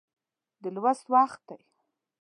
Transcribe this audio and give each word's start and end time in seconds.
د 0.61 0.63
لوست 0.75 1.05
وخت 1.13 1.41
دی 1.47 1.57